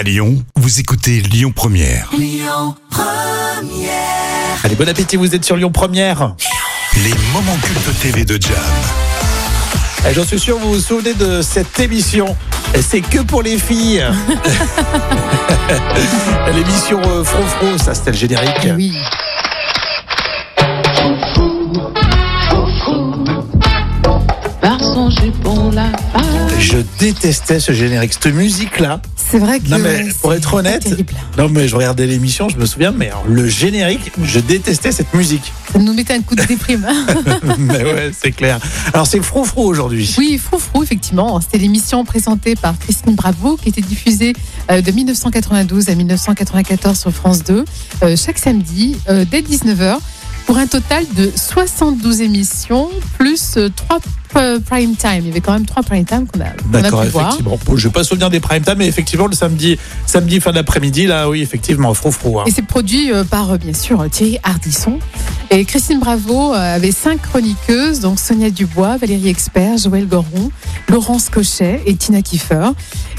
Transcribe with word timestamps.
À 0.00 0.02
Lyon, 0.02 0.42
vous 0.56 0.80
écoutez 0.80 1.20
Lyon 1.20 1.52
Première. 1.54 2.10
Allez, 4.64 4.74
bon 4.74 4.88
appétit, 4.88 5.16
vous 5.16 5.34
êtes 5.34 5.44
sur 5.44 5.56
Lyon 5.56 5.70
Première. 5.70 6.34
Les 7.04 7.12
moments 7.34 7.58
cultes 7.62 8.00
TV 8.00 8.24
de 8.24 8.40
Jam. 8.40 8.54
Et 10.08 10.14
J'en 10.14 10.24
suis 10.24 10.40
sûr, 10.40 10.58
vous 10.58 10.72
vous 10.72 10.80
souvenez 10.80 11.12
de 11.12 11.42
cette 11.42 11.78
émission. 11.80 12.34
Et 12.74 12.80
C'est 12.80 13.02
que 13.02 13.18
pour 13.18 13.42
les 13.42 13.58
filles. 13.58 14.02
L'émission 16.54 16.98
euh, 17.04 17.22
Fro 17.22 17.42
Fro, 17.42 17.76
ça 17.76 17.92
c'était 17.92 18.12
le 18.12 18.16
générique. 18.16 18.68
Oui. 18.74 18.94
Par 24.62 24.80
son 24.80 25.10
jupon 25.10 25.72
la 25.72 25.90
femme. 26.14 26.48
Je 26.58 26.78
détestais 26.98 27.60
ce 27.60 27.72
générique, 27.72 28.14
cette 28.14 28.32
musique-là. 28.32 29.02
C'est 29.30 29.38
vrai 29.38 29.60
que. 29.60 29.68
Non 29.68 29.78
mais 29.78 30.08
pour 30.20 30.34
être 30.34 30.54
honnête, 30.54 30.88
non 31.38 31.48
mais 31.48 31.68
je 31.68 31.76
regardais 31.76 32.06
l'émission, 32.06 32.48
je 32.48 32.56
me 32.56 32.66
souviens, 32.66 32.90
mais 32.90 33.08
alors, 33.08 33.24
le 33.28 33.46
générique, 33.46 34.12
je 34.22 34.40
détestais 34.40 34.90
cette 34.92 35.14
musique. 35.14 35.52
Ça 35.72 35.78
nous 35.78 35.92
mettait 35.92 36.14
un 36.14 36.22
coup 36.22 36.34
de 36.34 36.42
déprime. 36.42 36.86
mais 37.58 37.84
ouais, 37.84 38.10
c'est 38.12 38.32
clair. 38.32 38.58
Alors 38.92 39.06
c'est 39.06 39.22
Fro 39.22 39.44
Fro 39.44 39.64
aujourd'hui. 39.64 40.12
oui, 40.18 40.38
Froufrou, 40.38 40.82
effectivement. 40.82 41.40
C'était 41.40 41.58
l'émission 41.58 42.04
présentée 42.04 42.56
par 42.56 42.78
Christine 42.78 43.14
Bravo 43.14 43.56
qui 43.56 43.68
était 43.68 43.80
diffusée 43.80 44.32
euh, 44.70 44.80
de 44.80 44.90
1992 44.90 45.88
à 45.88 45.94
1994 45.94 46.98
sur 46.98 47.12
France 47.12 47.44
2, 47.44 47.64
euh, 48.02 48.16
chaque 48.16 48.38
samedi, 48.38 48.96
euh, 49.08 49.24
dès 49.30 49.42
19h, 49.42 49.98
pour 50.50 50.58
un 50.58 50.66
total 50.66 51.04
de 51.14 51.30
72 51.32 52.22
émissions, 52.22 52.88
plus 53.16 53.56
3 53.76 54.00
prime 54.66 54.96
time. 54.96 55.20
Il 55.20 55.26
y 55.26 55.30
avait 55.30 55.40
quand 55.40 55.52
même 55.52 55.64
3 55.64 55.84
prime 55.84 56.04
time 56.04 56.26
qu'on 56.26 56.40
a, 56.40 56.46
D'accord, 56.72 57.02
pu 57.04 57.08
voir. 57.10 57.26
effectivement. 57.26 57.56
Bon, 57.64 57.76
je 57.76 57.86
vais 57.86 57.92
pas 57.92 58.02
souvenir 58.02 58.30
des 58.30 58.40
prime 58.40 58.60
time, 58.60 58.74
mais 58.78 58.88
effectivement 58.88 59.28
le 59.28 59.34
samedi, 59.36 59.78
samedi 60.06 60.40
fin 60.40 60.50
d'après-midi, 60.50 61.06
là, 61.06 61.28
oui, 61.30 61.40
effectivement, 61.42 61.94
Fro 61.94 62.10
Fro. 62.10 62.40
hein. 62.40 62.44
Et 62.48 62.50
c'est 62.50 62.66
produit 62.66 63.12
euh, 63.12 63.22
par, 63.22 63.52
euh, 63.52 63.58
bien 63.58 63.72
sûr, 63.74 64.04
Thierry 64.10 64.40
Ardisson. 64.42 64.98
Et 65.52 65.64
Christine 65.64 65.98
Bravo 65.98 66.54
euh, 66.54 66.76
avait 66.76 66.92
cinq 66.92 67.22
chroniqueuses, 67.22 67.98
donc 67.98 68.20
Sonia 68.20 68.50
Dubois, 68.50 68.96
Valérie 68.98 69.28
Expert, 69.28 69.78
Joël 69.78 70.06
Goron, 70.06 70.52
Laurence 70.88 71.28
Cochet 71.28 71.82
et 71.86 71.96
Tina 71.96 72.22
Kiefer. 72.22 72.68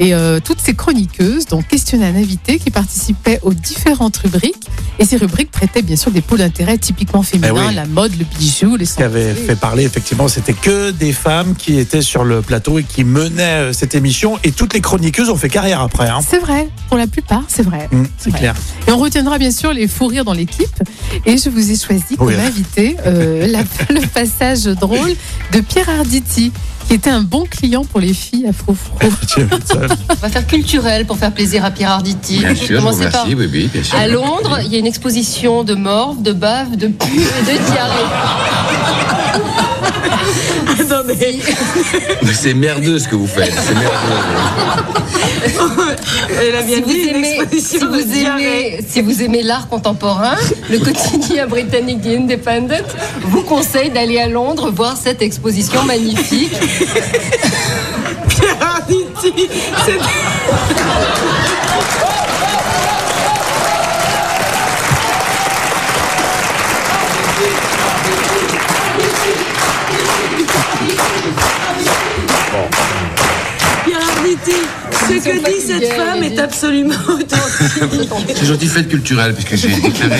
Et 0.00 0.12
euh, 0.12 0.40
toutes 0.44 0.60
ces 0.60 0.74
chroniqueuses 0.74 1.46
donc 1.46 1.68
questionnaient 1.68 2.06
un 2.06 2.16
invité 2.16 2.58
qui 2.58 2.70
participait 2.72 3.38
aux 3.42 3.54
différentes 3.54 4.16
rubriques. 4.16 4.66
Et 4.98 5.04
ces 5.04 5.16
rubriques 5.16 5.52
traitaient 5.52 5.82
bien 5.82 5.94
sûr 5.94 6.10
des 6.10 6.20
pôles 6.20 6.40
d'intérêt 6.40 6.78
typiquement 6.78 7.22
féminins, 7.22 7.54
Eh 7.64 7.68
oui. 7.68 7.74
la 7.74 7.86
mode, 7.86 8.12
le 8.18 8.24
bijou, 8.38 8.74
les 8.76 8.86
Ce 8.86 8.96
qui 8.96 9.02
avait 9.04 9.32
fait 9.32 9.54
parler, 9.54 9.84
effectivement, 9.84 10.26
c'était 10.26 10.52
que 10.52 10.90
des 10.90 11.12
femmes 11.12 11.54
qui 11.54 11.78
étaient 11.78 12.02
sur 12.02 12.24
le 12.24 12.42
plateau 12.42 12.80
et 12.80 12.82
qui 12.82 13.04
menaient 13.04 13.68
euh, 13.68 13.72
cette 13.72 13.94
émission. 13.94 14.36
Et 14.42 14.50
toutes 14.50 14.74
les 14.74 14.80
chroniqueuses 14.80 15.30
ont 15.30 15.36
fait 15.36 15.48
carrière 15.48 15.80
après. 15.80 16.08
Hein. 16.08 16.18
C'est 16.28 16.40
vrai, 16.40 16.68
pour 16.88 16.98
la 16.98 17.06
plupart, 17.06 17.44
c'est 17.46 17.62
vrai. 17.62 17.88
Hum, 17.92 18.06
c'est 18.18 18.32
clair. 18.34 18.54
Et 18.88 18.90
on 18.90 18.98
retiendra 18.98 19.38
bien 19.38 19.52
sûr 19.52 19.72
les 19.72 19.86
fous 19.86 20.08
rires 20.08 20.24
dans 20.24 20.34
l'équipe. 20.34 20.82
Et 21.24 21.38
je 21.38 21.48
vous 21.48 21.70
ai 21.70 21.76
choisi 21.76 22.15
comme 22.16 22.28
Oui. 22.28 22.34
invité 22.34 22.96
euh, 23.06 23.46
le 23.90 24.06
passage 24.08 24.64
drôle 24.64 25.14
de 25.52 25.60
Pierre 25.60 25.88
Arditi, 25.90 26.52
qui 26.88 26.94
était 26.94 27.10
un 27.10 27.20
bon 27.22 27.44
client 27.44 27.84
pour 27.84 28.00
les 28.00 28.14
filles 28.14 28.46
à 28.48 28.52
Froufrou. 28.52 28.96
On 29.38 30.14
va 30.14 30.28
faire 30.28 30.46
culturel 30.46 31.04
pour 31.06 31.16
faire 31.18 31.32
plaisir 31.32 31.64
à 31.64 31.70
Pierre 31.70 31.90
Arditi. 31.90 32.38
Bien 32.38 32.54
sûr, 32.54 32.66
je 32.68 32.74
vous 32.74 32.80
Commencer 32.80 33.10
par- 33.10 33.24
remercie, 33.24 33.34
oui, 33.34 33.48
oui, 33.52 33.70
bien 33.72 33.82
sûr. 33.82 33.98
À 33.98 34.06
Londres, 34.06 34.58
il 34.64 34.72
y 34.72 34.76
a 34.76 34.78
une 34.78 34.86
exposition 34.86 35.64
de 35.64 35.74
morve, 35.74 36.22
de 36.22 36.32
bave, 36.32 36.76
de 36.76 36.88
pu 36.88 37.20
et 37.20 37.42
de 37.52 37.70
diarrhée. 37.70 38.06
Mais 42.22 42.32
C'est 42.32 42.54
merdeux 42.54 42.98
ce 42.98 43.08
que 43.08 43.16
vous 43.16 43.26
faites. 43.26 43.52
C'est 43.52 43.74
merdeux. 43.74 43.90
Si 46.66 46.80
vous, 46.80 46.92
aimez, 46.92 47.40
si, 47.58 47.78
vous 47.78 48.16
aimez, 48.16 48.80
si 48.86 49.00
vous 49.00 49.22
aimez 49.22 49.42
l'art 49.42 49.68
contemporain, 49.68 50.36
le 50.70 50.78
quotidien 50.78 51.46
britannique 51.46 52.02
The 52.02 52.18
Independent 52.18 52.84
vous 53.22 53.42
conseille 53.42 53.90
d'aller 53.90 54.18
à 54.18 54.28
Londres 54.28 54.70
voir 54.70 54.96
cette 54.96 55.22
exposition 55.22 55.82
magnifique. 55.84 56.52
Pierre 58.28 58.56
Arditi, 58.60 59.48
Haiti. 74.36 74.85
Sont 74.92 75.30
que 75.30 75.36
dit 75.50 75.66
cette 75.66 75.92
femme 75.92 76.22
est 76.22 76.38
absolument 76.38 76.94
authentique. 77.08 78.26
C'est 78.36 78.46
gentil, 78.46 78.66
fête 78.66 78.88
culturelle, 78.88 79.34
puisque 79.34 79.56
j'ai 79.56 79.74
déclaré 79.80 80.16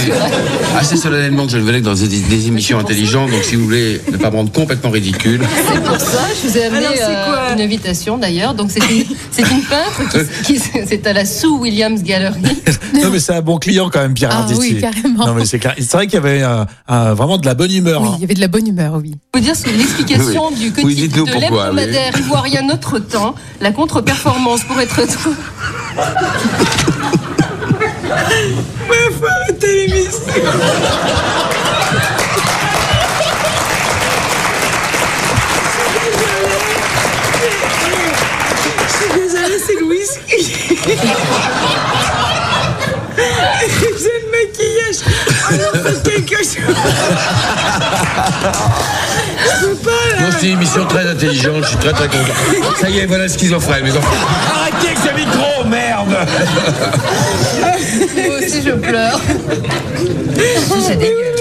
assez 0.78 0.97
solennellement 0.97 1.47
que 1.47 1.53
je 1.53 1.59
ne 1.59 1.62
venais 1.62 1.81
que 1.81 1.84
dans 1.84 1.94
des, 1.94 2.06
des 2.09 2.47
émissions 2.47 2.78
intelligentes. 2.78 3.31
Donc, 3.31 3.43
si 3.44 3.56
vous 3.56 3.65
voulez 3.65 4.00
ne 4.10 4.16
pas 4.16 4.31
me 4.31 4.37
rendre 4.37 4.53
complètement 4.53 4.91
ridicule, 4.91 5.41
C'est 5.72 5.82
pour 5.82 5.99
ça, 6.00 6.27
je 6.43 6.49
vous 6.49 6.59
ai 6.59 6.65
amené 6.65 6.87
Alors, 6.87 6.93
c'est 6.97 7.04
euh, 7.04 7.25
quoi 7.27 7.53
une 7.54 7.60
invitation 7.60 8.19
d'ailleurs. 8.19 8.54
Donc 8.54 8.71
c'est 8.71 8.81
une, 8.91 9.04
c'est 9.31 9.43
une 9.43 9.62
peintre 9.62 10.03
qui, 10.44 10.54
qui- 10.54 10.62
c'est 10.87 11.06
à 11.06 11.12
la 11.12 11.25
Sue 11.25 11.47
Williams 11.48 12.03
Gallery. 12.03 12.41
non, 12.94 13.10
mais 13.10 13.19
c'est 13.21 13.34
un 13.34 13.43
bon 13.43 13.59
client 13.59 13.91
quand 13.93 14.00
même, 14.00 14.15
Pierre 14.15 14.31
Ah 14.33 14.38
Arditi. 14.41 14.60
oui, 14.60 14.81
carrément. 14.81 15.27
Non, 15.27 15.34
mais 15.34 15.44
c'est 15.44 15.59
vrai 15.93 16.06
qu'il 16.06 16.15
y 16.15 16.16
avait 16.19 16.43
euh, 16.43 16.65
un- 16.88 17.15
vraiment 17.15 17.38
de 17.38 17.47
la 17.47 17.54
bonne 17.54 17.72
humeur. 17.72 18.03
Oui, 18.03 18.09
hein. 18.09 18.15
il 18.19 18.21
y 18.22 18.25
avait 18.25 18.34
de 18.34 18.41
la 18.41 18.48
bonne 18.48 18.66
humeur, 18.66 18.94
oui. 19.03 19.15
Je 19.34 19.41
veux 19.41 19.44
dire, 19.44 19.54
c'est 19.56 19.71
l'explication 19.72 20.50
du 20.50 20.66
Oui, 20.66 20.72
quotidien 20.72 21.06
dites-nous 21.06 21.27
de 21.27 21.33
l'hebdomadaire 21.41 22.19
ivoirien 22.19 22.62
Notre 22.62 22.98
Temps, 22.98 23.34
la 23.60 23.71
contre-performance 23.72 24.56
pour 24.65 24.81
être 24.81 25.05
trop. 25.06 25.34
Faut 29.19 29.27
arrêter 29.27 29.87
l'émission. 29.87 30.33
Je 38.78 38.93
suis 38.93 39.11
désolée, 39.15 39.61
c'est 39.65 39.78
le 39.81 39.87
whisky. 39.87 40.41
J'ai 43.99 44.16
le 44.21 44.28
maquillage. 44.31 45.00
Alors 45.50 45.75
faites 45.83 46.03
quelque 46.03 46.39
chose. 46.39 46.77
Je 49.61 49.66
là. 50.21 50.26
C'est 50.39 50.47
une 50.47 50.53
émission 50.53 50.85
très 50.87 51.09
intelligente. 51.09 51.63
Je 51.63 51.69
suis 51.69 51.77
très 51.79 51.93
très 51.93 52.09
content. 52.09 52.33
Ça 52.81 52.91
y 52.91 52.99
est, 52.99 53.07
voilà 53.07 53.29
schizophrène, 53.29 53.85
mes 53.85 53.97
enfants. 53.97 54.15
Arrêtez 54.55 54.89
avec 54.89 54.99
ce 54.99 55.15
micro, 55.15 55.65
merde 55.69 56.09
Moi 57.61 58.39
aussi, 58.39 58.63
je 58.63 58.73
pleure. 58.73 59.21
C'est 60.87 60.97
dégueu. 60.97 61.36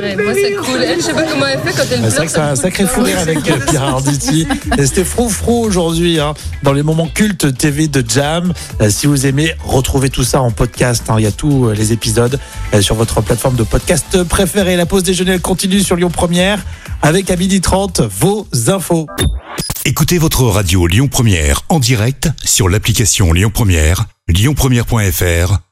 Ouais, 0.00 0.16
moi, 0.16 0.34
ça 0.34 0.62
coule. 0.64 0.82
Elle, 0.82 1.00
je 1.00 1.04
sais 1.06 1.12
pas 1.14 1.24
comment 1.24 1.46
elle 1.46 1.60
fait 1.60 1.72
quand 1.76 1.86
elle 1.90 2.02
C'est 2.10 2.16
vrai 2.16 2.26
que 2.26 2.32
c'est 2.32 2.38
un 2.38 2.56
sacré 2.56 2.86
fou 2.86 3.02
rire 3.02 3.18
avec 3.18 3.38
euh, 3.50 3.58
Pierre 3.68 3.82
Arditi. 3.84 4.46
Et 4.78 4.86
C'était 4.86 5.04
Frou 5.04 5.28
Frou 5.28 5.64
aujourd'hui, 5.64 6.18
hein, 6.20 6.34
dans 6.62 6.72
les 6.72 6.82
moments 6.82 7.08
cultes 7.08 7.56
TV 7.56 7.88
de 7.88 8.04
Jam. 8.08 8.52
Euh, 8.80 8.90
si 8.90 9.06
vous 9.06 9.26
aimez, 9.26 9.52
retrouvez 9.64 10.10
tout 10.10 10.24
ça 10.24 10.40
en 10.40 10.50
podcast. 10.50 11.04
hein. 11.08 11.16
Il 11.18 11.24
y 11.24 11.26
a 11.26 11.32
tous 11.32 11.66
euh, 11.68 11.74
les 11.74 11.92
épisodes 11.92 12.38
euh, 12.74 12.80
sur 12.82 12.94
votre 12.94 13.20
plateforme 13.20 13.56
de 13.56 13.64
podcast 13.64 14.22
préférée. 14.24 14.76
La 14.76 14.86
pause 14.86 15.02
déjeuner 15.02 15.32
elle 15.32 15.40
continue 15.40 15.80
sur 15.80 15.96
Lyon 15.96 16.10
Première 16.10 16.58
avec 17.02 17.30
à 17.30 17.36
midi 17.36 17.60
30 17.60 18.00
vos 18.00 18.46
infos. 18.68 19.06
Écoutez 19.84 20.18
votre 20.18 20.44
radio 20.44 20.86
Lyon 20.86 21.08
Première 21.08 21.62
en 21.68 21.80
direct 21.80 22.28
sur 22.44 22.68
l'application 22.68 23.32
Lyon 23.32 23.50
Première, 23.52 24.06
lyonpremière.fr 24.28 25.71